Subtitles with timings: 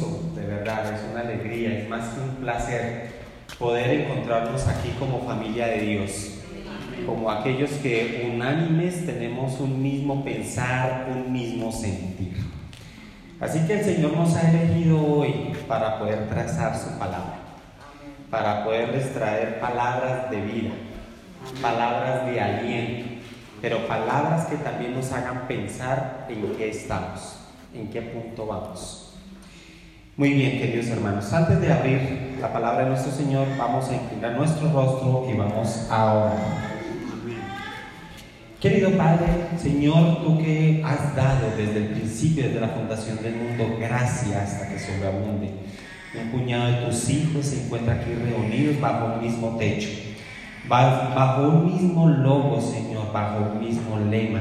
[0.00, 3.08] de verdad, es una alegría, es más que un placer
[3.58, 6.30] poder encontrarnos aquí como familia de Dios,
[7.06, 12.36] como aquellos que unánimes tenemos un mismo pensar, un mismo sentir.
[13.40, 17.38] Así que el Señor nos ha elegido hoy para poder trazar su palabra,
[18.30, 20.70] para poderles traer palabras de vida,
[21.62, 23.08] palabras de aliento,
[23.62, 27.38] pero palabras que también nos hagan pensar en qué estamos,
[27.74, 29.05] en qué punto vamos.
[30.18, 34.34] Muy bien, queridos hermanos, antes de abrir la palabra de nuestro Señor, vamos a inclinar
[34.34, 36.36] nuestro rostro y vamos a orar.
[38.58, 39.26] Querido Padre,
[39.58, 44.70] Señor, tú que has dado desde el principio, desde la fundación del mundo, gracias hasta
[44.70, 45.50] que sobreabunde.
[46.18, 49.90] Un puñado de tus hijos se encuentra aquí reunidos bajo un mismo techo,
[50.66, 54.40] bajo un mismo logo, Señor, bajo un mismo lema,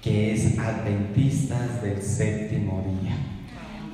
[0.00, 3.31] que es Adventistas del séptimo día.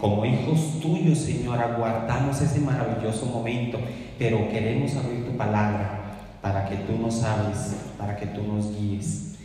[0.01, 3.79] Como hijos tuyos, Señor, aguardamos ese maravilloso momento,
[4.19, 5.99] pero queremos abrir tu palabra
[6.41, 9.37] para que tú nos hables, para que tú nos guíes.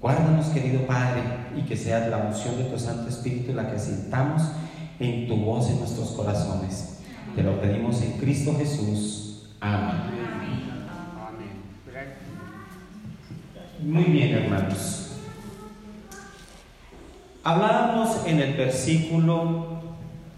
[0.00, 1.22] Guárdanos, querido Padre,
[1.56, 4.42] y que sea la unción de tu Santo Espíritu la que sintamos
[4.98, 7.00] en tu voz en nuestros corazones.
[7.34, 9.50] Te lo pedimos en Cristo Jesús.
[9.60, 10.14] Amén.
[13.82, 15.04] Muy bien, hermanos.
[17.42, 19.73] Hablábamos en el versículo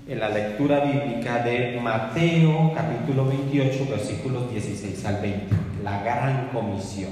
[0.09, 5.47] en la lectura bíblica de Mateo capítulo 28 versículos 16 al 20,
[5.83, 7.11] la gran comisión.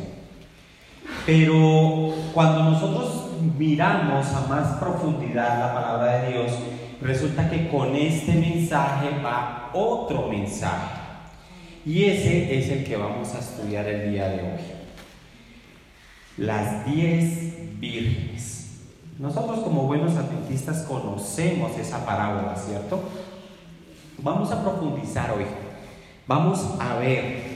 [1.26, 6.52] Pero cuando nosotros miramos a más profundidad la palabra de Dios,
[7.02, 11.00] resulta que con este mensaje va otro mensaje.
[11.84, 14.60] Y ese es el que vamos a estudiar el día de hoy.
[16.36, 18.53] Las diez vírgenes.
[19.18, 23.00] Nosotros como buenos adventistas conocemos esa parábola, ¿cierto?
[24.18, 25.44] Vamos a profundizar hoy.
[26.26, 27.54] Vamos a ver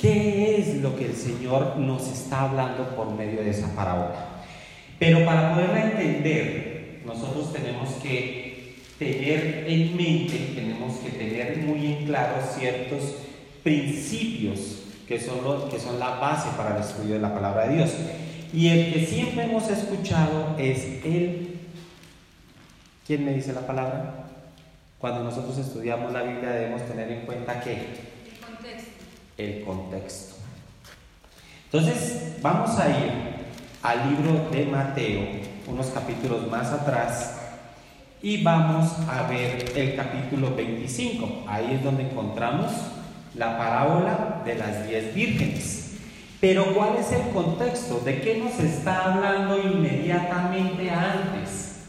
[0.00, 4.42] qué es lo que el Señor nos está hablando por medio de esa parábola.
[4.98, 12.06] Pero para poderla entender, nosotros tenemos que tener en mente, tenemos que tener muy en
[12.06, 13.14] claro ciertos
[13.62, 17.90] principios que son, que son la base para el estudio de la palabra de Dios.
[18.54, 21.58] Y el que siempre hemos escuchado es el...
[23.04, 24.26] ¿Quién me dice la palabra?
[25.00, 27.72] Cuando nosotros estudiamos la Biblia debemos tener en cuenta que...
[27.72, 28.90] El contexto.
[29.36, 30.34] El contexto.
[31.64, 33.12] Entonces, vamos a ir
[33.82, 35.22] al libro de Mateo,
[35.66, 37.40] unos capítulos más atrás,
[38.22, 41.44] y vamos a ver el capítulo 25.
[41.48, 42.70] Ahí es donde encontramos
[43.34, 45.83] la parábola de las diez vírgenes.
[46.44, 48.02] Pero ¿cuál es el contexto?
[48.04, 51.84] ¿De qué nos está hablando inmediatamente antes?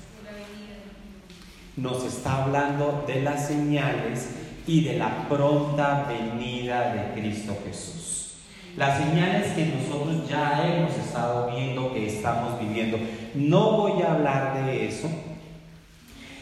[1.75, 4.29] Nos está hablando de las señales
[4.65, 8.35] y de la pronta venida de Cristo Jesús.
[8.77, 12.97] Las señales que nosotros ya hemos estado viendo, que estamos viviendo.
[13.33, 15.09] No voy a hablar de eso,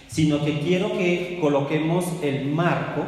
[0.07, 3.06] sino que quiero que coloquemos el marco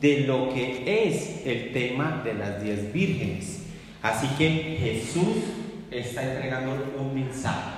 [0.00, 3.62] de lo que es el tema de las diez vírgenes.
[4.02, 5.44] Así que Jesús
[5.90, 7.70] está entregando un mensaje,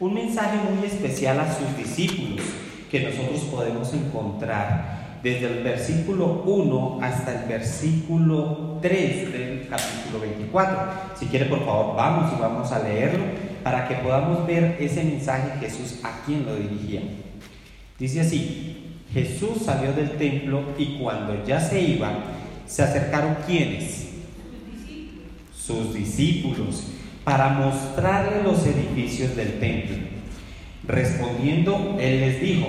[0.00, 2.44] un mensaje muy especial a sus discípulos
[2.90, 10.78] que nosotros podemos encontrar desde el versículo 1 hasta el versículo 3 del capítulo 24.
[11.18, 13.24] Si quiere, por favor, vamos y vamos a leerlo
[13.62, 17.02] para que podamos ver ese mensaje Jesús a quien lo dirigía.
[17.98, 22.10] Dice así, Jesús salió del templo y cuando ya se iba,
[22.66, 24.01] se acercaron quienes?
[25.72, 26.84] Sus discípulos
[27.24, 29.96] para mostrarle los edificios del templo.
[30.86, 32.66] Respondiendo, él les dijo,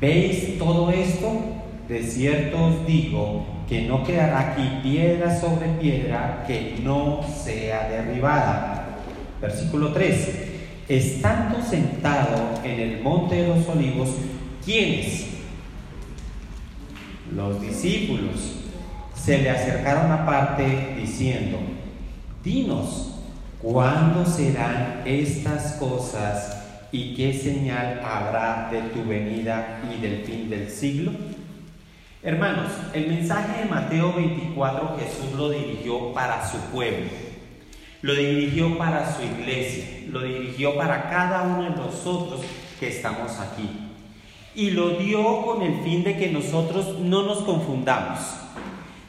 [0.00, 1.40] ¿veis todo esto?
[1.88, 8.98] De cierto os digo que no quedará aquí piedra sobre piedra que no sea derribada.
[9.40, 10.52] Versículo 3.
[10.88, 14.10] Estando sentado en el monte de los olivos,
[14.64, 15.26] ¿quiénes?
[17.34, 18.65] Los discípulos
[19.26, 21.58] se le acercaron aparte diciendo,
[22.44, 23.12] dinos,
[23.60, 26.62] ¿cuándo serán estas cosas
[26.92, 31.10] y qué señal habrá de tu venida y del fin del siglo?
[32.22, 37.10] Hermanos, el mensaje de Mateo 24 Jesús lo dirigió para su pueblo,
[38.02, 42.42] lo dirigió para su iglesia, lo dirigió para cada uno de nosotros
[42.78, 43.68] que estamos aquí.
[44.54, 48.45] Y lo dio con el fin de que nosotros no nos confundamos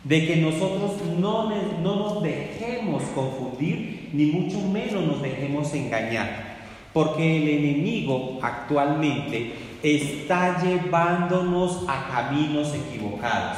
[0.07, 1.50] de que nosotros no,
[1.81, 6.57] no nos dejemos confundir, ni mucho menos nos dejemos engañar,
[6.94, 13.57] porque el enemigo actualmente está llevándonos a caminos equivocados.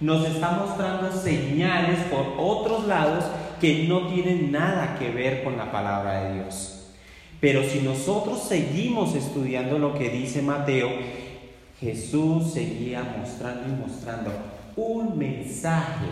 [0.00, 3.24] Nos está mostrando señales por otros lados
[3.60, 6.88] que no tienen nada que ver con la palabra de Dios.
[7.40, 10.90] Pero si nosotros seguimos estudiando lo que dice Mateo,
[11.80, 14.30] Jesús seguía mostrando y mostrando
[14.80, 16.06] un mensaje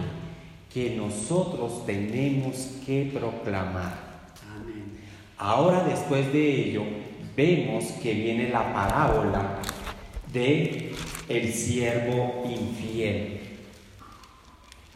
[0.72, 4.08] que nosotros tenemos que proclamar.
[5.38, 6.82] Ahora después de ello,
[7.36, 9.58] vemos que viene la parábola
[10.32, 10.92] de
[11.28, 13.40] el siervo infiel.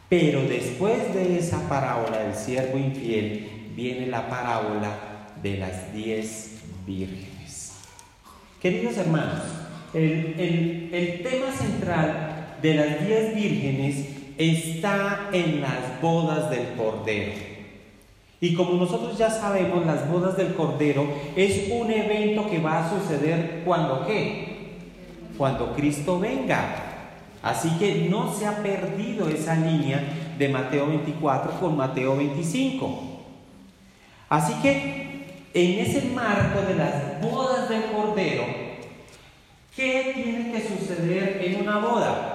[0.09, 7.73] Pero después de esa parábola del siervo infiel, viene la parábola de las diez vírgenes.
[8.61, 9.41] Queridos hermanos,
[9.93, 12.32] el, el tema central
[12.63, 14.05] de las diez vírgenes
[14.37, 17.33] está en las bodas del Cordero.
[18.39, 21.05] Y como nosotros ya sabemos, las bodas del Cordero
[21.35, 24.77] es un evento que va a suceder cuando qué?
[25.37, 26.75] Cuando Cristo venga.
[27.41, 30.01] Así que no se ha perdido esa línea
[30.37, 33.01] de Mateo 24 con Mateo 25.
[34.29, 38.45] Así que en ese marco de las bodas del Cordero,
[39.75, 42.32] ¿qué tiene que suceder en una boda?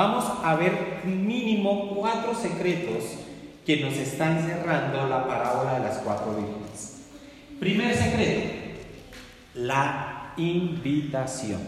[0.00, 3.04] Vamos a ver mínimo cuatro secretos
[3.66, 7.02] que nos está encerrando la parábola de las cuatro vírgenes.
[7.60, 8.50] Primer secreto,
[9.52, 11.60] la invitación.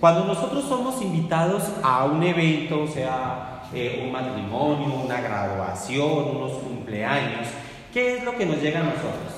[0.00, 7.48] Cuando nosotros somos invitados a un evento, sea, eh, un matrimonio, una graduación, unos cumpleaños,
[7.92, 9.34] ¿qué es lo que nos llega a nosotros?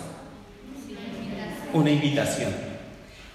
[1.73, 2.70] Una invitación.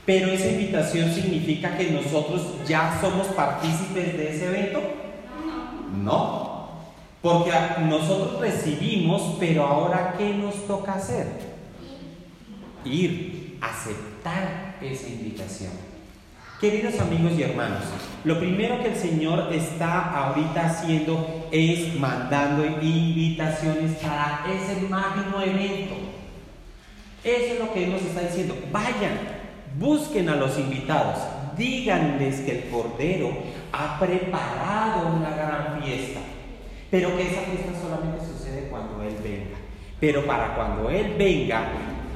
[0.06, 4.82] Pero esa invitación significa que nosotros ya somos partícipes de ese evento?
[6.04, 6.70] No.
[7.22, 7.52] Porque
[7.90, 11.26] nosotros recibimos, pero ahora ¿qué nos toca hacer?
[12.84, 15.72] Ir, aceptar esa invitación.
[16.62, 17.84] Queridos amigos y hermanos,
[18.24, 25.96] lo primero que el Señor está ahorita haciendo es mandando invitaciones para ese magno evento.
[27.24, 28.56] Eso es lo que Él nos está diciendo.
[28.72, 29.35] Vayan,
[29.78, 31.20] busquen a los invitados,
[31.58, 33.30] díganles que el Cordero
[33.72, 36.22] ha preparado una gran fiesta
[36.96, 39.58] pero que esa fiesta solamente sucede cuando Él venga.
[40.00, 41.68] Pero para cuando Él venga,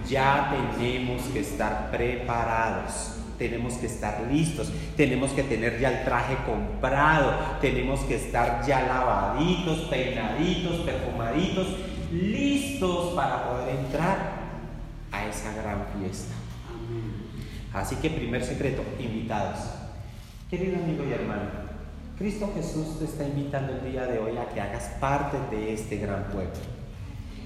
[0.08, 3.16] ya tenemos que estar preparados.
[3.38, 8.82] Tenemos que estar listos, tenemos que tener ya el traje comprado, tenemos que estar ya
[8.82, 11.68] lavaditos, peinaditos, perfumaditos,
[12.12, 14.18] listos para poder entrar
[15.12, 16.39] a esa gran fiesta.
[17.74, 19.60] Así que primer secreto, invitados.
[20.50, 21.50] Querido amigo y hermano,
[22.18, 25.98] Cristo Jesús te está invitando el día de hoy a que hagas parte de este
[25.98, 26.52] gran pueblo.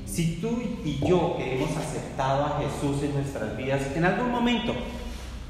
[0.06, 4.74] Si tú y yo que hemos aceptado a Jesús en nuestras vidas, en algún momento,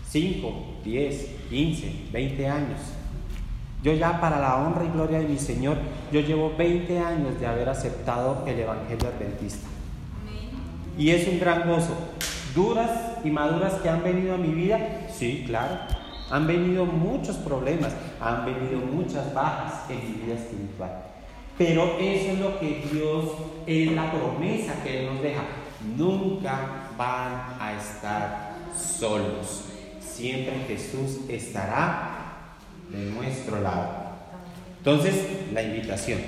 [0.10, 2.80] 5, 10, 15, 20 años,
[3.84, 5.78] yo ya para la honra y gloria de mi Señor,
[6.12, 9.68] yo llevo 20 años de haber aceptado el Evangelio Adventista.
[10.98, 11.98] Y es un gran gozo.
[12.54, 12.90] Duras
[13.24, 15.80] y maduras que han venido a mi vida, sí, claro
[16.34, 21.04] han venido muchos problemas, han venido muchas bajas en mi vida espiritual.
[21.60, 23.26] Pero eso es lo que Dios,
[23.68, 25.44] es la promesa que Él nos deja.
[25.96, 29.66] Nunca van a estar solos.
[30.02, 32.56] Siempre Jesús estará
[32.90, 33.90] de nuestro lado.
[34.80, 35.14] Entonces,
[35.54, 36.20] la invitación.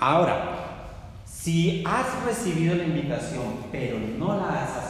[0.00, 4.85] Ahora, si has recibido la invitación pero no la has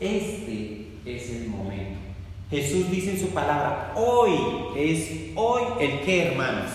[0.00, 2.04] este es el momento
[2.54, 4.32] Jesús dice en su palabra, hoy
[4.76, 6.70] es hoy el que, hermanos.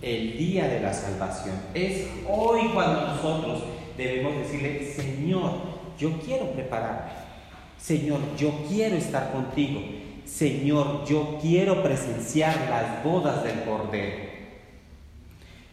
[0.00, 1.56] El día de la salvación.
[1.74, 3.64] Es hoy cuando nosotros
[3.98, 5.52] debemos decirle, Señor,
[5.98, 7.10] yo quiero prepararme.
[7.78, 9.82] Señor, yo quiero estar contigo.
[10.24, 14.30] Señor, yo quiero presenciar las bodas del Cordero.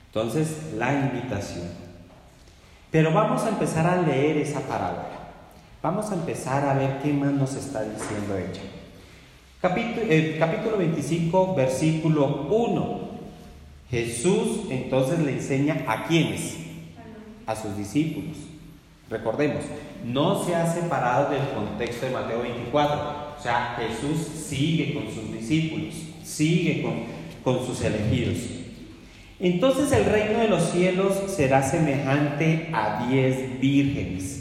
[0.07, 1.86] Entonces, la invitación.
[2.97, 5.07] Pero vamos a empezar a leer esa palabra.
[5.83, 8.63] Vamos a empezar a ver qué más nos está diciendo ella.
[9.61, 12.99] Capítulo, eh, capítulo 25, versículo 1.
[13.91, 16.57] Jesús entonces le enseña a quiénes?
[17.45, 18.35] A sus discípulos.
[19.11, 19.63] Recordemos,
[20.03, 22.99] no se ha separado del contexto de Mateo 24.
[23.37, 26.83] O sea, Jesús sigue con sus discípulos, sigue
[27.43, 28.56] con sus elegidos.
[29.39, 34.37] Entonces el reino de los cielos será semejante a diez vírgenes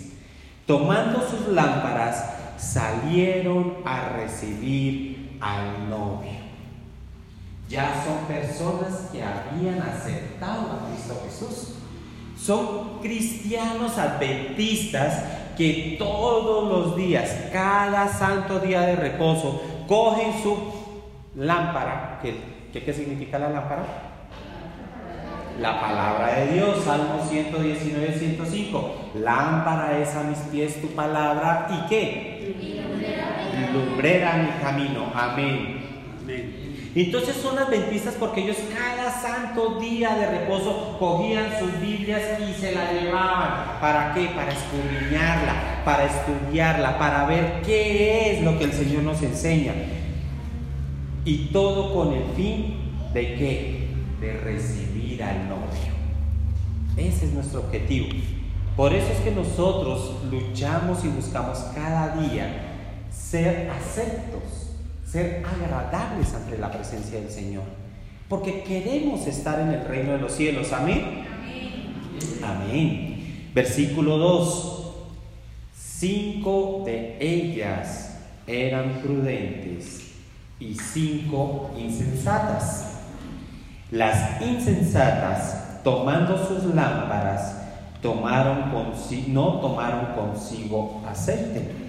[0.66, 2.24] Tomando sus lámparas,
[2.58, 6.32] salieron a recibir al novio.
[7.68, 11.74] Ya son personas que habían aceptado a Cristo Jesús.
[12.36, 15.22] Son cristianos adventistas
[15.56, 20.56] que todos los días, cada santo día de reposo, cogen su
[21.36, 22.18] lámpara.
[22.20, 22.34] ¿Qué,
[22.72, 24.05] qué significa la lámpara?
[25.60, 28.94] La palabra de Dios, Salmo 119, 105.
[29.14, 32.54] Lámpara es a mis pies tu palabra y qué?
[33.72, 35.10] Lumbrera mi camino.
[35.14, 35.86] Amén.
[36.94, 42.74] Entonces son adventistas porque ellos cada santo día de reposo cogían sus Biblias y se
[42.74, 43.80] la llevaban.
[43.80, 44.28] ¿Para qué?
[44.34, 49.72] Para escudriñarla, para estudiarla, para ver qué es lo que el Señor nos enseña.
[51.24, 52.76] Y todo con el fin
[53.12, 53.88] de qué?
[54.20, 55.94] De recibir al novio.
[56.96, 58.08] Ese es nuestro objetivo.
[58.76, 62.62] Por eso es que nosotros luchamos y buscamos cada día
[63.10, 64.66] ser aceptos
[65.10, 67.64] ser agradables ante la presencia del Señor.
[68.28, 70.72] Porque queremos estar en el reino de los cielos.
[70.72, 71.24] Amén.
[72.44, 73.50] Amén.
[73.54, 74.72] Versículo 2.
[75.74, 80.10] Cinco de ellas eran prudentes
[80.60, 82.85] y cinco insensatas.
[83.90, 87.62] Las insensatas, tomando sus lámparas,
[88.02, 91.86] tomaron consigo, no tomaron consigo aceite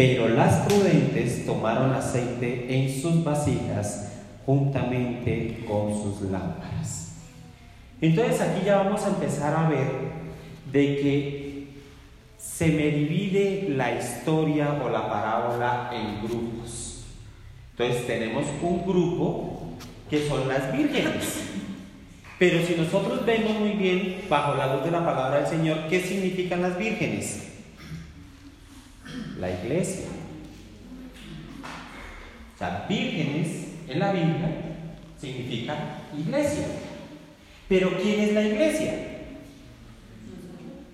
[0.00, 4.12] pero las prudentes tomaron aceite en sus vasijas
[4.46, 7.16] juntamente con sus lámparas.
[8.00, 9.88] Entonces aquí ya vamos a empezar a ver
[10.72, 11.68] de que
[12.38, 17.04] se me divide la historia o la parábola en grupos.
[17.72, 19.49] Entonces tenemos un grupo
[20.10, 21.44] que son las vírgenes.
[22.38, 26.00] Pero si nosotros vemos muy bien bajo la luz de la palabra del Señor, ¿qué
[26.00, 27.50] significan las vírgenes?
[29.40, 30.06] la iglesia.
[32.54, 34.50] O sea, vírgenes en la Biblia
[35.18, 35.74] significa
[36.16, 36.66] iglesia.
[37.68, 38.94] Pero ¿quién es la iglesia?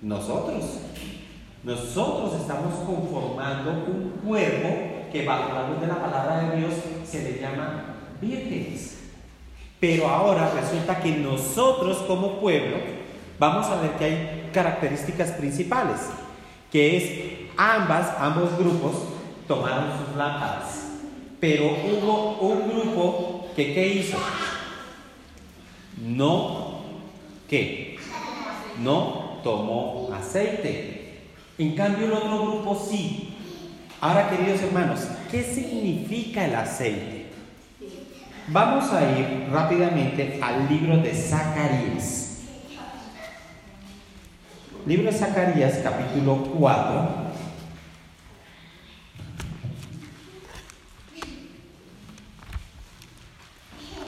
[0.01, 0.81] Nosotros.
[1.63, 6.73] Nosotros estamos conformando un cuerpo que bajo la luz de la palabra de Dios
[7.05, 8.96] se le llama vírgenes.
[9.79, 12.77] Pero ahora resulta que nosotros como pueblo
[13.37, 15.99] vamos a ver que hay características principales,
[16.71, 18.93] que es Ambas, ambos grupos
[19.47, 20.85] tomaron sus lámparas.
[21.39, 24.17] Pero hubo un grupo que ¿qué hizo?
[26.05, 26.81] No,
[27.49, 27.97] ¿qué?
[28.83, 31.23] No tomó aceite.
[31.57, 33.33] En cambio el otro grupo sí.
[33.99, 37.16] Ahora, queridos hermanos, ¿qué significa el aceite?
[38.49, 42.37] Vamos a ir rápidamente al libro de Zacarías.
[44.85, 47.27] Libro de Zacarías, capítulo 4.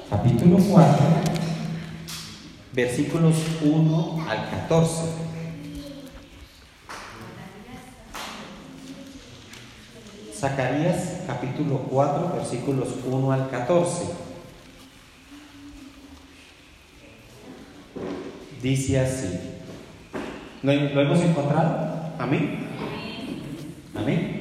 [0.09, 1.05] capítulo 4,
[2.73, 5.03] versículos 1 al 14.
[10.33, 14.28] Zacarías capítulo 4, versículos 1 al 14.
[18.61, 19.39] Dice así.
[20.63, 22.11] ¿Lo, ¿Lo, hemos encontrado?
[22.17, 22.67] Amén.
[23.95, 24.39] Amén.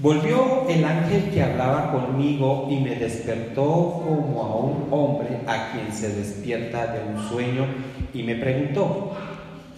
[0.00, 5.92] Volvió el ángel que hablaba conmigo y me despertó como a un hombre a quien
[5.92, 7.66] se despierta de un sueño
[8.14, 9.12] y me preguntó,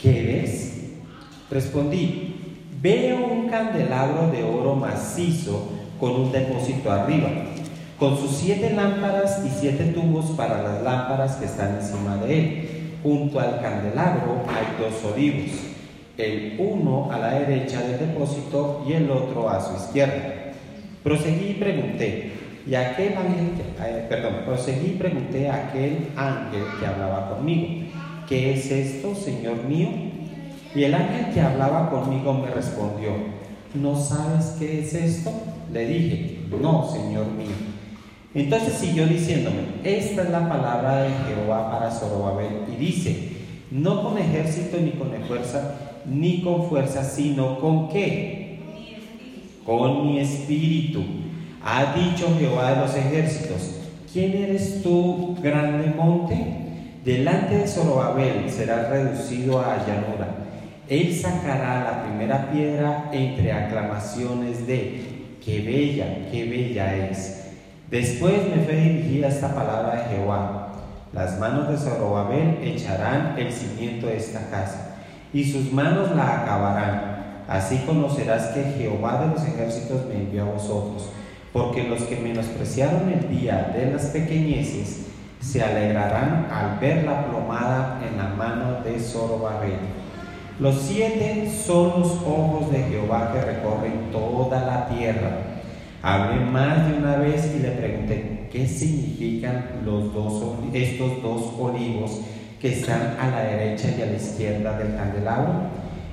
[0.00, 0.90] ¿qué ves?
[1.50, 2.34] Respondí,
[2.82, 7.28] veo un candelabro de oro macizo con un depósito arriba,
[8.00, 12.69] con sus siete lámparas y siete tubos para las lámparas que están encima de él.
[13.02, 15.71] Junto al candelabro hay dos olivos
[16.21, 20.52] el uno a la derecha del depósito y el otro a su izquierda.
[21.02, 22.33] Proseguí y pregunté,
[22.66, 23.52] y aquel ángel,
[23.83, 27.87] eh, perdón, proseguí y pregunté a aquel ángel que hablaba conmigo,
[28.28, 29.88] ¿qué es esto, Señor mío?
[30.75, 33.11] Y el ángel que hablaba conmigo me respondió,
[33.75, 35.33] ¿no sabes qué es esto?
[35.73, 37.69] Le dije, no, Señor mío.
[38.34, 43.28] Entonces siguió diciéndome, esta es la palabra de Jehová para Zorobabel, y dice,
[43.72, 45.75] no con ejército ni con fuerza,
[46.06, 48.58] ni con fuerza, sino con qué?
[49.66, 51.02] Con mi espíritu.
[51.62, 53.80] Ha dicho Jehová de los ejércitos,
[54.12, 56.37] ¿quién eres tú, grande monte?
[57.04, 60.37] Delante de Zorobabel será reducido a llanura.
[60.88, 65.02] Él sacará la primera piedra entre aclamaciones de,
[65.44, 67.39] qué bella, qué bella es.
[67.90, 70.68] Después me fue dirigida esta palabra de Jehová.
[71.12, 74.99] Las manos de Zorobabel echarán el cimiento de esta casa
[75.32, 77.44] y sus manos la acabarán.
[77.49, 81.09] Así conocerás que Jehová de los ejércitos me envió a vosotros,
[81.52, 85.06] porque los que menospreciaron el día de las pequeñeces
[85.40, 89.78] se alegrarán al ver la plomada en la mano de Zorobabel.
[90.61, 95.59] Los siete son los ojos de Jehová que recorren toda la tierra.
[96.02, 100.42] Hablé más de una vez y le pregunté, ¿qué significan los dos,
[100.73, 102.23] estos dos olivos
[102.59, 105.52] que están a la derecha y a la izquierda del candelabro?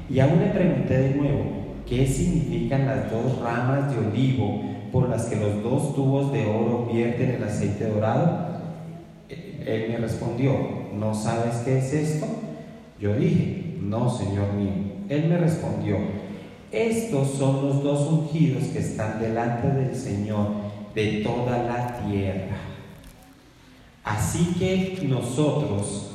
[0.09, 1.43] Y aún le pregunté de nuevo,
[1.87, 6.89] ¿qué significan las dos ramas de olivo por las que los dos tubos de oro
[6.91, 8.47] vierten el aceite dorado?
[9.29, 10.53] Él me respondió,
[10.93, 12.25] ¿no sabes qué es esto?
[12.99, 14.71] Yo dije, no, Señor mío.
[15.07, 15.97] Él me respondió,
[16.71, 20.47] estos son los dos ungidos que están delante del Señor
[20.93, 22.57] de toda la tierra.
[24.03, 26.11] Así que nosotros,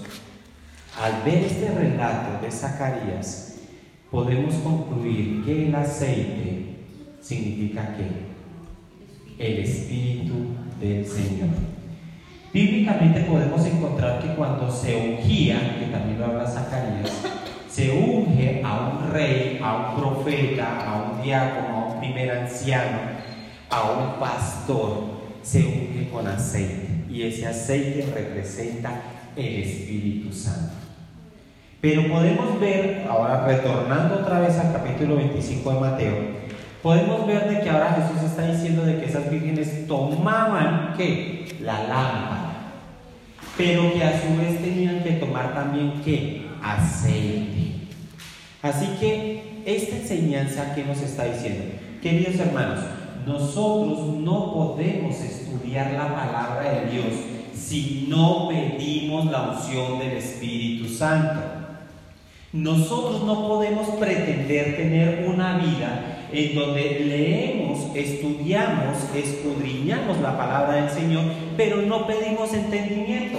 [1.00, 3.56] al ver este relato de Zacarías,
[4.10, 6.76] podemos concluir que el aceite
[7.20, 8.32] significa que
[9.38, 10.34] el Espíritu
[10.80, 11.48] del Señor.
[12.52, 17.31] Bíblicamente podemos encontrar que cuando se ungía, que también lo habla Zacarías,
[17.72, 22.98] se unge a un rey, a un profeta, a un diácono, a un primer anciano,
[23.70, 25.04] a un pastor,
[25.42, 26.88] se unge con aceite.
[27.08, 29.00] Y ese aceite representa
[29.34, 30.74] el Espíritu Santo.
[31.80, 36.14] Pero podemos ver, ahora retornando otra vez al capítulo 25 de Mateo,
[36.82, 41.48] podemos ver de que ahora Jesús está diciendo de que esas vírgenes tomaban ¿qué?
[41.60, 42.52] La lámpara,
[43.56, 46.41] pero que a su vez tenían que tomar también ¿qué?
[46.62, 47.88] Aceite.
[48.62, 51.64] Así que esta enseñanza que nos está diciendo,
[52.00, 52.80] queridos hermanos,
[53.26, 57.06] nosotros no podemos estudiar la palabra de Dios
[57.54, 61.40] si no pedimos la unción del Espíritu Santo.
[62.52, 70.90] Nosotros no podemos pretender tener una vida en donde leemos, estudiamos, escudriñamos la palabra del
[70.90, 71.24] Señor,
[71.56, 73.38] pero no pedimos entendimiento.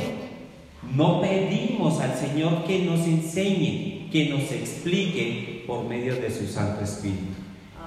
[0.92, 6.84] No pedimos al Señor que nos enseñe, que nos explique por medio de su Santo
[6.84, 7.34] Espíritu.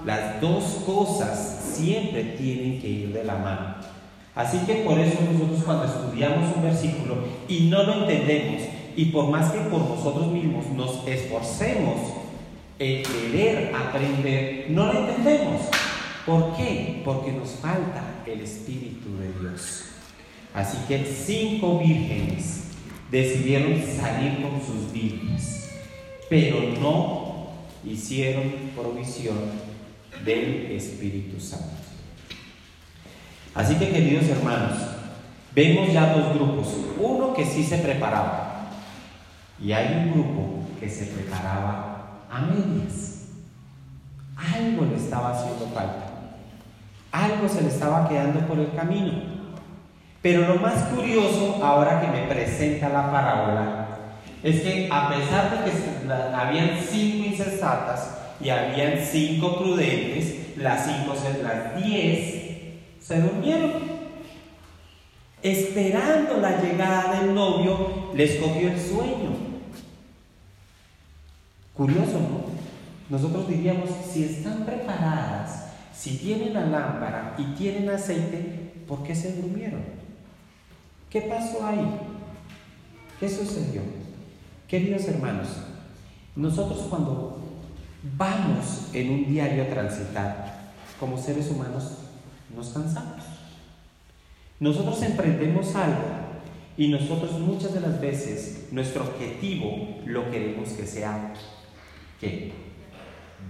[0.05, 3.75] Las dos cosas siempre tienen que ir de la mano.
[4.35, 7.17] Así que por eso nosotros cuando estudiamos un versículo
[7.49, 8.63] y no lo entendemos,
[8.97, 11.97] y por más que por nosotros mismos nos esforcemos
[12.79, 15.63] en querer aprender, no lo entendemos.
[16.25, 17.03] ¿Por qué?
[17.05, 19.85] Porque nos falta el Espíritu de Dios.
[20.53, 22.66] Así que cinco vírgenes
[23.11, 25.71] decidieron salir con sus Biblias,
[26.29, 27.49] pero no
[27.85, 29.37] hicieron provisión
[30.25, 31.77] del Espíritu Santo.
[33.55, 34.79] Así que queridos hermanos,
[35.55, 36.69] vemos ya dos grupos.
[36.99, 38.71] Uno que sí se preparaba
[39.63, 43.29] y hay un grupo que se preparaba a medias.
[44.37, 46.07] Algo le estaba haciendo falta.
[47.13, 49.36] Algo se le estaba quedando por el camino.
[50.27, 53.87] Pero lo más curioso, ahora que me presenta la parábola,
[54.43, 58.11] es que a pesar de que habían cinco insensatas
[58.41, 62.43] y habían cinco prudentes, las cinco, las diez
[63.01, 63.71] se durmieron.
[65.45, 69.31] Esperando la llegada del novio, les cogió el sueño.
[71.73, 73.17] Curioso, ¿no?
[73.17, 79.41] Nosotros diríamos, si están preparadas, si tienen la lámpara y tienen aceite, ¿por qué se
[79.41, 80.06] durmieron?
[81.11, 82.01] ¿Qué pasó ahí?
[83.21, 83.83] ¿Qué sucedió?
[84.69, 85.49] Queridos hermanos,
[86.35, 87.39] nosotros cuando
[88.17, 91.99] vamos en un diario a transitar, como seres humanos,
[92.55, 93.23] nos cansamos.
[94.59, 96.05] Nosotros emprendemos algo
[96.77, 101.33] y nosotros muchas de las veces nuestro objetivo lo queremos que sea
[102.21, 102.53] que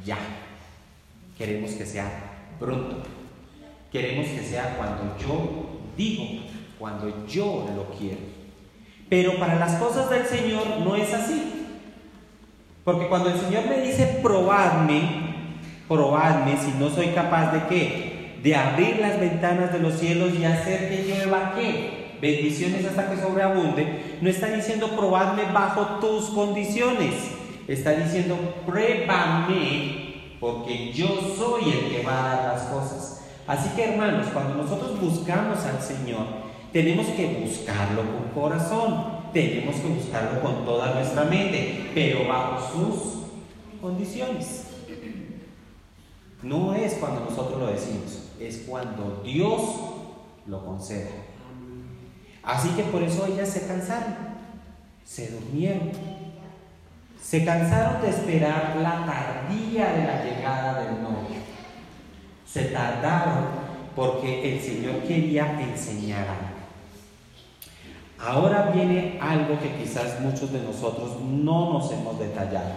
[0.04, 0.18] ya.
[1.38, 2.08] Queremos que sea
[2.58, 3.02] pronto.
[3.92, 6.42] Queremos que sea cuando yo digo
[6.78, 8.20] cuando yo lo quiero.
[9.08, 11.66] Pero para las cosas del Señor no es así.
[12.84, 15.02] Porque cuando el Señor me dice probadme,
[15.88, 18.38] probadme si no soy capaz de qué?
[18.42, 22.16] De abrir las ventanas de los cielos y hacer que llueva qué?
[22.20, 24.18] Bendiciones hasta que sobreabunde.
[24.20, 27.14] No está diciendo probadme bajo tus condiciones.
[27.68, 30.06] Está diciendo pruébame
[30.38, 33.24] porque yo soy el que va a dar las cosas.
[33.46, 36.45] Así que hermanos, cuando nosotros buscamos al Señor,
[36.76, 43.80] tenemos que buscarlo con corazón, tenemos que buscarlo con toda nuestra mente, pero bajo sus
[43.80, 44.64] condiciones.
[46.42, 49.62] No es cuando nosotros lo decimos, es cuando Dios
[50.46, 51.12] lo concede.
[52.42, 54.14] Así que por eso ellas se cansaron,
[55.02, 55.92] se durmieron,
[57.22, 61.40] se cansaron de esperar la tardía de la llegada del novio.
[62.46, 63.46] Se tardaron
[63.96, 66.45] porque el Señor quería enseñar algo.
[68.18, 72.72] Ahora viene algo que quizás muchos de nosotros no nos hemos detallado.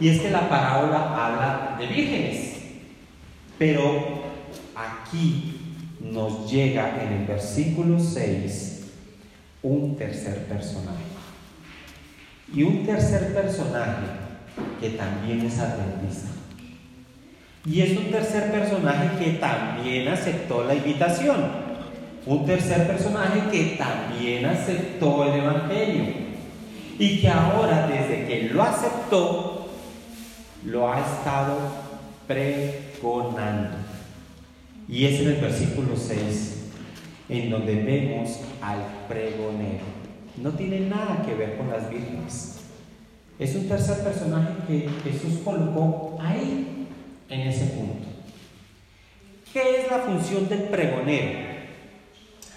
[0.00, 2.56] Y es que la parábola habla de vírgenes.
[3.58, 4.22] Pero
[4.74, 5.60] aquí
[6.00, 8.90] nos llega en el versículo 6
[9.62, 11.04] un tercer personaje.
[12.52, 14.06] Y un tercer personaje
[14.80, 16.28] que también es adventista.
[17.64, 21.71] Y es un tercer personaje que también aceptó la invitación.
[22.24, 26.04] Un tercer personaje que también aceptó el Evangelio.
[26.98, 29.68] Y que ahora, desde que lo aceptó,
[30.64, 31.58] lo ha estado
[32.26, 33.76] pregonando.
[34.88, 36.70] Y es en el versículo 6,
[37.28, 39.84] en donde vemos al pregonero.
[40.36, 42.60] No tiene nada que ver con las vírgenes.
[43.38, 46.86] Es un tercer personaje que Jesús colocó ahí,
[47.28, 48.06] en ese punto.
[49.52, 51.51] ¿Qué es la función del pregonero?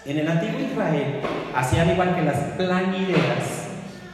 [0.06, 1.20] En el antiguo Israel
[1.54, 3.66] hacían igual que las planideras,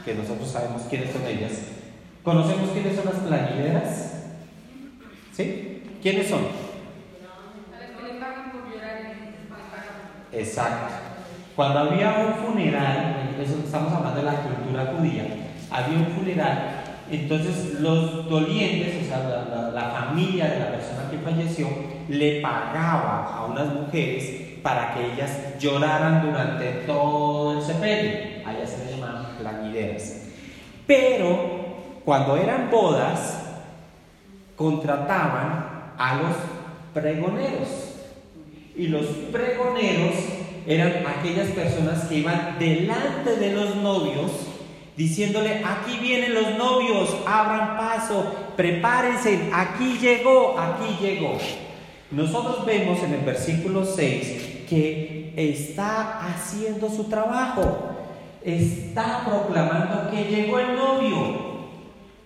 [0.04, 1.52] que nosotros sabemos quiénes son ellas.
[2.22, 4.12] ¿Conocemos quiénes son las planideras?
[5.32, 5.82] ¿Sí?
[6.02, 6.40] ¿Quiénes son?
[10.32, 10.94] Exacto.
[11.54, 15.24] Cuando había un funeral, estamos hablando de la cultura judía,
[15.70, 16.81] había un funeral,
[17.12, 21.68] entonces los dolientes, o sea, la, familia de la persona que falleció,
[22.08, 28.12] le pagaba a unas mujeres para que ellas lloraran durante todo el sepelio.
[28.46, 30.22] Allá se les llamaban planideras.
[30.86, 31.62] Pero
[32.04, 33.42] cuando eran bodas,
[34.56, 36.36] contrataban a los
[36.94, 37.68] pregoneros.
[38.74, 40.14] Y los pregoneros
[40.66, 44.51] eran aquellas personas que iban delante de los novios
[44.96, 51.38] diciéndole, aquí vienen los novios, abran paso, prepárense, aquí llegó, aquí llegó.
[52.10, 57.88] Nosotros vemos en el versículo 6 que está haciendo su trabajo,
[58.44, 61.36] está proclamando que llegó el novio,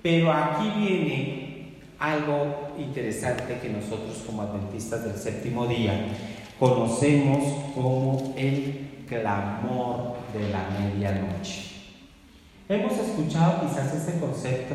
[0.02, 1.46] pero aquí viene
[1.98, 5.92] algo interesante que nosotros como adventistas del séptimo día
[6.58, 11.75] conocemos como el clamor de la medianoche.
[12.68, 14.74] Hemos escuchado quizás este concepto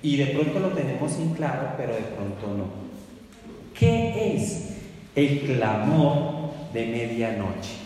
[0.00, 2.66] y de pronto lo tenemos en claro, pero de pronto no.
[3.76, 4.76] ¿Qué es
[5.16, 7.82] el clamor de medianoche?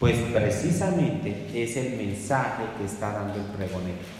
[0.00, 4.18] Pues precisamente es el mensaje que está dando el pregonero.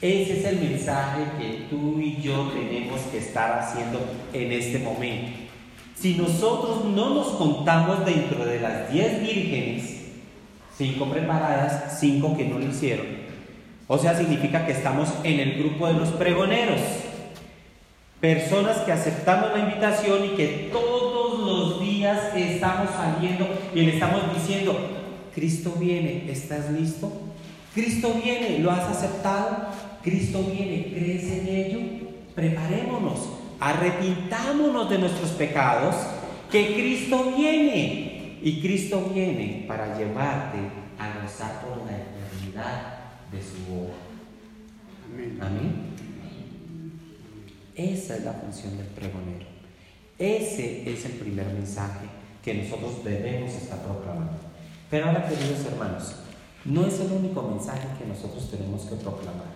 [0.00, 4.00] Ese es el mensaje que tú y yo tenemos que estar haciendo
[4.34, 5.38] en este momento.
[5.94, 9.96] Si nosotros no nos contamos dentro de las 10 vírgenes,
[10.76, 13.17] cinco preparadas, cinco que no lo hicieron,
[13.88, 16.80] o sea, significa que estamos en el grupo de los pregoneros,
[18.20, 24.22] personas que aceptamos la invitación y que todos los días estamos saliendo y le estamos
[24.34, 24.78] diciendo,
[25.34, 27.10] Cristo viene, ¿estás listo?
[27.74, 29.68] Cristo viene, ¿lo has aceptado?
[30.02, 31.78] Cristo viene, ¿crees en ello?
[32.34, 35.94] Preparémonos arrepintámonos de nuestros pecados,
[36.50, 38.38] que Cristo viene.
[38.40, 40.58] Y Cristo viene para llevarte
[40.98, 42.97] a gozar por la eternidad
[43.32, 45.46] de su obra.
[45.46, 45.94] Amén.
[47.74, 49.46] Esa es la función del pregonero.
[50.18, 52.06] Ese es el primer mensaje
[52.42, 54.38] que nosotros debemos estar proclamando.
[54.90, 56.16] Pero ahora, queridos hermanos,
[56.64, 59.46] no es el único mensaje que nosotros tenemos que proclamar.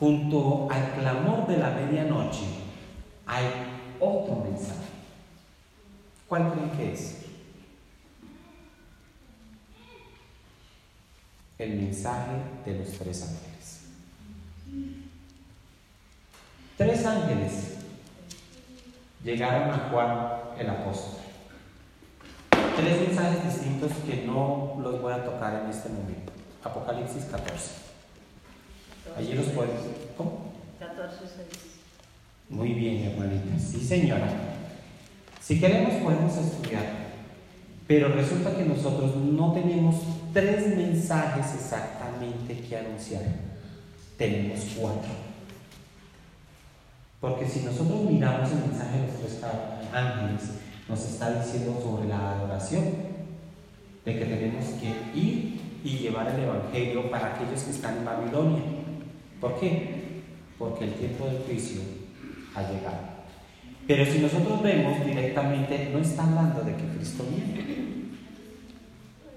[0.00, 2.46] Junto al clamor de la medianoche
[3.26, 3.44] hay
[4.00, 4.88] otro mensaje.
[6.26, 7.27] ¿Cuál creen que es?
[11.58, 13.80] El mensaje de los tres ángeles.
[16.76, 17.52] Tres ángeles
[19.24, 20.28] llegaron a Juan
[20.60, 21.20] el apóstol.
[22.76, 26.32] Tres mensajes distintos que no los voy a tocar en este momento.
[26.62, 27.70] Apocalipsis 14.
[29.16, 29.76] Allí los pueden.
[30.16, 30.52] ¿Cómo?
[30.78, 31.28] 14, 6.
[32.50, 33.58] Muy bien, hermanita.
[33.58, 34.28] Sí, señora.
[35.40, 36.97] Si queremos podemos estudiar.
[37.88, 39.96] Pero resulta que nosotros no tenemos
[40.34, 43.22] tres mensajes exactamente que anunciar.
[44.18, 45.10] Tenemos cuatro.
[47.18, 50.50] Porque si nosotros miramos el mensaje de los ángeles,
[50.86, 52.84] nos está diciendo sobre la adoración,
[54.04, 58.62] de que tenemos que ir y llevar el Evangelio para aquellos que están en Babilonia.
[59.40, 60.22] ¿Por qué?
[60.58, 61.80] Porque el tiempo del juicio
[62.54, 63.17] ha llegado.
[63.88, 67.64] Pero si nosotros vemos directamente, no está hablando de que Cristo viene.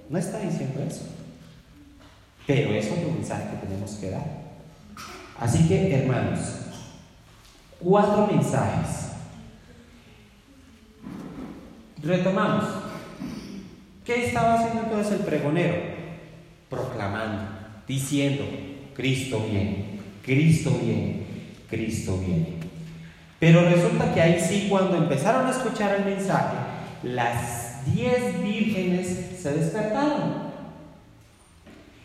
[0.09, 1.05] No está diciendo eso.
[2.45, 4.25] Pero es otro mensaje que tenemos que dar.
[5.39, 6.41] Así que, hermanos,
[7.79, 9.11] cuatro mensajes.
[12.03, 12.65] Retomamos.
[14.03, 15.75] ¿Qué estaba haciendo entonces el pregonero?
[16.69, 17.43] Proclamando,
[17.87, 18.43] diciendo,
[18.95, 21.21] Cristo viene, Cristo viene.
[21.69, 22.60] Cristo viene.
[23.41, 26.57] Pero resulta que ahí sí, cuando empezaron a escuchar el mensaje,
[27.01, 30.51] las diez vírgenes se despertaron.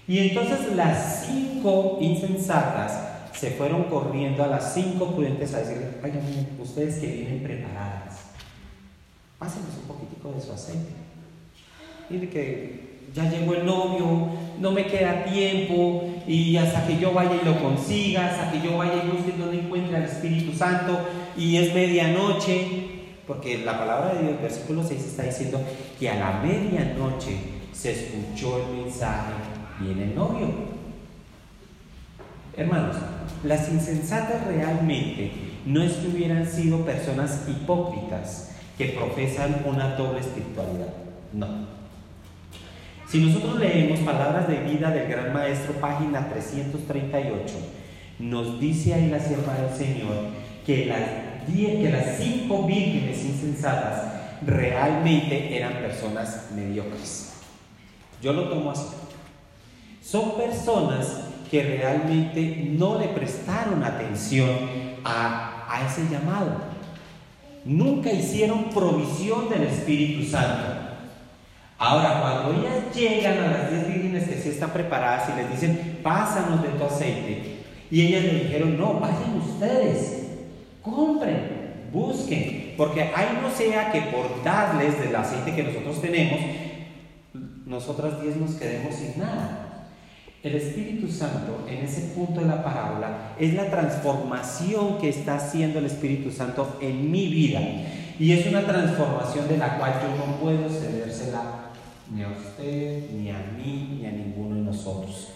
[0.09, 2.99] Y entonces las cinco insensatas
[3.35, 6.23] se fueron corriendo a las cinco prudentes a decirle, oigan,
[6.59, 8.15] ustedes que vienen preparadas,
[9.39, 10.93] pásenos un poquitico de su aceite.
[12.09, 14.29] Mire que ya llegó el novio,
[14.61, 18.77] no me queda tiempo, y hasta que yo vaya y lo consiga, hasta que yo
[18.77, 20.99] vaya y busque donde encuentre al Espíritu Santo,
[21.37, 22.87] y es medianoche,
[23.27, 25.61] porque la palabra de Dios, versículo 6 está diciendo
[25.99, 27.37] que a la medianoche
[27.73, 29.33] se escuchó el mensaje,
[29.81, 30.47] viene el novio.
[32.57, 32.97] Hermanos,
[33.45, 35.31] las insensatas realmente
[35.67, 40.89] no es que hubieran sido personas hipócritas que profesan una doble espiritualidad.
[41.33, 41.76] No.
[43.09, 47.55] Si nosotros leemos Palabras de Vida del Gran Maestro, página 338,
[48.19, 50.17] nos dice ahí la sierva del Señor
[50.65, 51.01] que las,
[51.47, 54.13] que las cinco vírgenes insensatas
[54.45, 57.35] realmente eran personas mediocres.
[58.21, 58.89] Yo lo tomo así.
[60.03, 64.49] Son personas que realmente no le prestaron atención
[65.05, 66.57] a, a ese llamado.
[67.65, 70.86] Nunca hicieron provisión del Espíritu Santo.
[71.79, 76.01] Ahora, cuando ellas llegan a las diez vírgenes que sí están preparadas y les dicen,
[76.03, 77.57] pásanos de tu aceite,
[77.91, 80.27] y ellas le dijeron, no, vayan ustedes,
[80.81, 86.41] compren, busquen, porque ahí no sea que por darles del aceite que nosotros tenemos,
[87.67, 89.63] nosotras diez nos quedemos sin nada.
[90.43, 95.81] El Espíritu Santo, en ese punto de la parábola, es la transformación que está haciendo
[95.81, 97.61] el Espíritu Santo en mi vida.
[98.19, 101.66] Y es una transformación de la cual yo no puedo cedérsela
[102.11, 105.29] ni a usted, ni a mí, ni a ninguno de nosotros.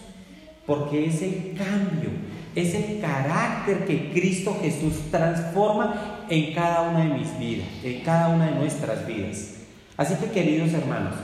[0.65, 2.09] Porque es el cambio,
[2.55, 8.29] es el carácter que Cristo Jesús transforma en cada una de mis vidas, en cada
[8.29, 9.55] una de nuestras vidas.
[9.97, 11.15] Así que queridos hermanos,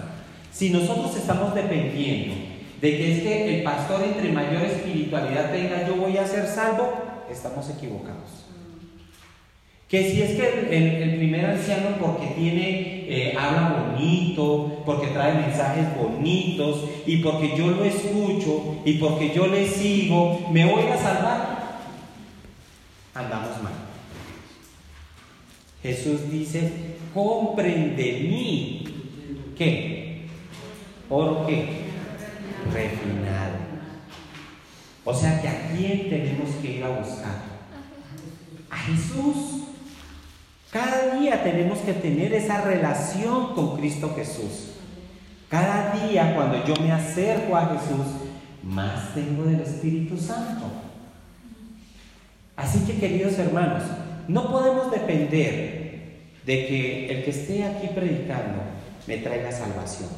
[0.52, 2.36] si nosotros estamos dependiendo
[2.82, 6.94] de que es que el pastor entre mayor espiritualidad tenga, yo voy a ser salvo,
[7.30, 8.47] estamos equivocados.
[9.88, 10.68] Que si es que
[11.04, 17.68] el, primer anciano porque tiene, eh, habla bonito, porque trae mensajes bonitos, y porque yo
[17.68, 21.80] lo escucho, y porque yo le sigo, me voy a salvar,
[23.14, 23.74] andamos mal.
[25.82, 26.70] Jesús dice,
[27.14, 28.84] compren de mí,
[29.58, 30.26] ¿qué?
[31.08, 31.88] ¿Por qué?
[32.74, 33.58] refinado.
[35.04, 37.42] O sea que a quién tenemos que ir a buscar?
[38.70, 39.57] A Jesús.
[40.72, 44.74] Cada día tenemos que tener esa relación con Cristo Jesús.
[45.50, 48.06] Cada día cuando yo me acerco a Jesús,
[48.64, 50.66] más tengo del Espíritu Santo.
[52.58, 53.84] Así que queridos hermanos,
[54.28, 55.78] no podemos depender
[56.46, 58.62] de que el que esté aquí predicando
[59.08, 60.10] me traiga salvación.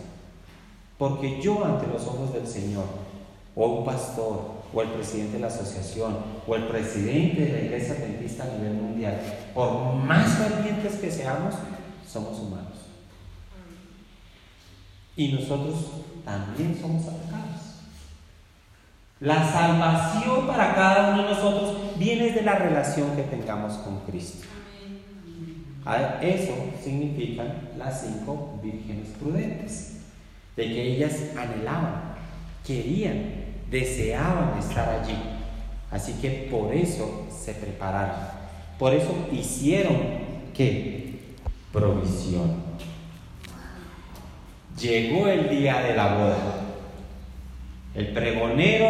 [0.98, 2.86] Porque yo ante los ojos del Señor,
[3.56, 7.96] o un pastor, o el presidente de la asociación, o el presidente de la iglesia
[7.96, 9.20] adventista a nivel mundial,
[9.54, 11.56] por más valientes que seamos,
[12.08, 12.74] somos humanos.
[15.16, 15.76] Y nosotros
[16.24, 17.70] también somos atacados.
[19.20, 24.48] La salvación para cada uno de nosotros viene de la relación que tengamos con Cristo.
[26.22, 30.02] Eso significan las cinco vírgenes prudentes
[30.56, 32.14] de que ellas anhelaban,
[32.66, 35.18] querían, deseaban estar allí.
[35.92, 38.16] Así que por eso se prepararon,
[38.78, 39.98] por eso hicieron
[40.54, 41.20] que
[41.72, 42.70] provisión.
[44.80, 46.38] Llegó el día de la boda.
[47.96, 48.88] El pregonero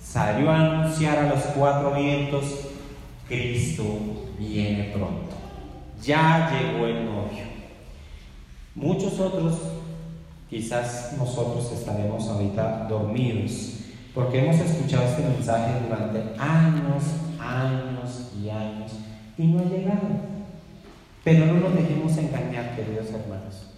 [0.00, 2.44] salió a anunciar a los cuatro vientos,
[3.26, 3.84] Cristo
[4.38, 5.34] viene pronto.
[6.02, 7.44] Ya llegó el novio.
[8.74, 9.58] Muchos otros
[10.50, 13.73] quizás nosotros estaremos ahorita dormidos,
[14.14, 17.02] porque hemos escuchado este mensaje durante años,
[17.40, 18.92] años y años
[19.36, 20.34] y no ha llegado.
[21.24, 23.70] Pero no nos dejemos engañar, queridos hermanos.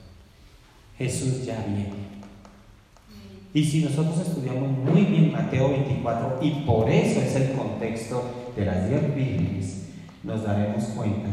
[0.99, 2.07] Jesús ya viene.
[3.55, 8.67] Y si nosotros estudiamos muy bien Mateo 24, y por eso es el contexto de
[8.67, 9.87] las diez vírgenes,
[10.23, 11.29] nos daremos cuenta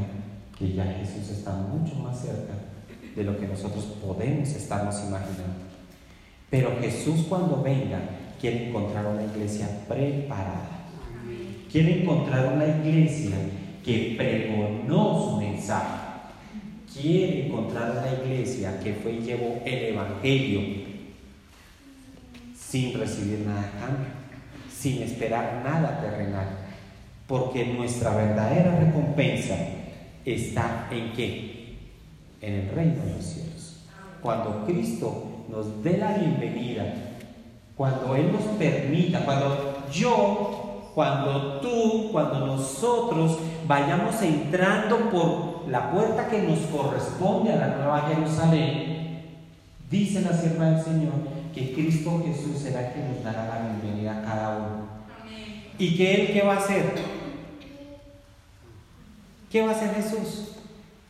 [0.57, 2.53] que ya Jesús está mucho más cerca
[3.15, 5.63] de lo que nosotros podemos estarnos imaginando.
[6.49, 7.99] Pero Jesús cuando venga
[8.43, 10.83] quiere encontrar una iglesia preparada.
[11.71, 13.37] Quiere encontrar una iglesia
[13.85, 16.01] que pregonó su mensaje.
[16.93, 20.59] Quiere encontrar una iglesia que fue y llevó el Evangelio
[22.53, 24.07] sin recibir nada a cambio,
[24.69, 26.47] sin esperar nada terrenal.
[27.25, 29.55] Porque nuestra verdadera recompensa
[30.25, 31.77] está en qué?
[32.41, 33.85] En el reino de los cielos.
[34.21, 37.02] Cuando Cristo nos dé la bienvenida,
[37.75, 46.27] cuando Él nos permita, cuando yo, cuando tú, cuando nosotros vayamos entrando por la puerta
[46.27, 49.23] que nos corresponde a la Nueva Jerusalén,
[49.89, 51.13] dice la sierva del Señor
[51.53, 54.83] que Cristo Jesús será quien nos dará la bienvenida a cada uno.
[55.77, 56.93] ¿Y que Él qué va a hacer?
[59.51, 60.55] ¿Qué va a hacer Jesús?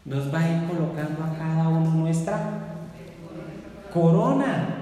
[0.05, 2.39] Nos va a ir colocando a cada uno nuestra
[3.93, 4.72] corona.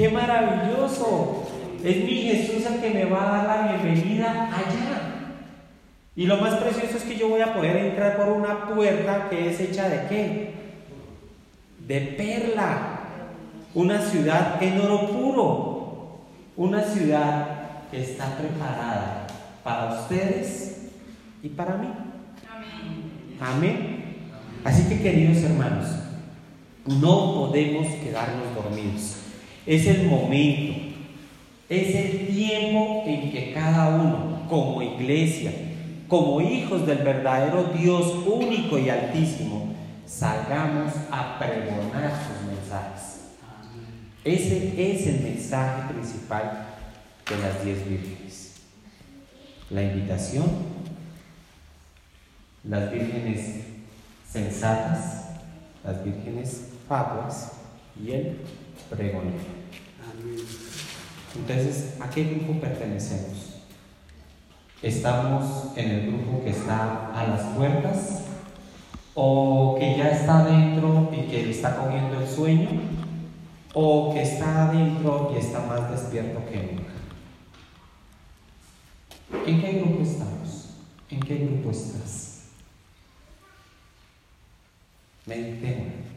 [0.00, 1.44] ¡Qué maravilloso!
[1.84, 5.34] Es mi Jesús el que me va a dar la bienvenida allá.
[6.16, 9.50] Y lo más precioso es que yo voy a poder entrar por una puerta que
[9.50, 10.54] es hecha de qué?
[11.86, 13.00] De perla.
[13.74, 16.20] Una ciudad en oro puro.
[16.56, 19.26] Una ciudad que está preparada
[19.62, 20.92] para ustedes
[21.42, 21.88] y para mí.
[23.38, 24.16] Amén.
[24.64, 25.88] Así que queridos hermanos,
[26.86, 29.19] no podemos quedarnos dormidos.
[29.70, 30.80] Es el momento,
[31.68, 35.52] es el tiempo en que cada uno, como iglesia,
[36.08, 39.72] como hijos del verdadero Dios único y altísimo,
[40.04, 43.20] salgamos a pregonar sus mensajes.
[44.24, 46.66] Ese es el mensaje principal
[47.28, 48.62] de las diez vírgenes.
[49.70, 50.46] La invitación,
[52.64, 53.66] las vírgenes
[54.28, 55.26] sensatas,
[55.84, 57.52] las vírgenes fatuas
[58.04, 58.36] y el
[58.90, 59.32] pregón.
[61.36, 63.62] Entonces, ¿a qué grupo pertenecemos?
[64.82, 68.24] ¿Estamos en el grupo que está a las puertas?
[69.14, 72.68] ¿O que ya está adentro y que está cogiendo el sueño?
[73.74, 76.90] ¿O que está adentro y está más despierto que nunca?
[79.46, 80.70] ¿En qué grupo estamos?
[81.10, 82.44] ¿En qué grupo estás?
[85.26, 86.09] Meditemos.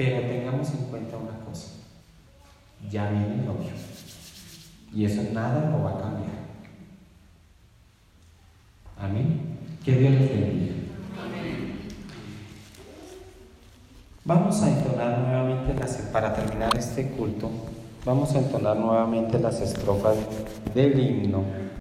[0.00, 1.72] Pero tengamos en cuenta una cosa.
[2.90, 3.68] Ya viene el novio.
[4.94, 6.40] Y eso nada lo va a cambiar.
[8.98, 9.58] Amén.
[9.84, 10.74] Que Dios les bendiga.
[14.24, 17.50] Vamos a entonar nuevamente las, para terminar este culto,
[18.06, 20.16] vamos a entonar nuevamente las estrofas
[20.74, 21.44] del himno.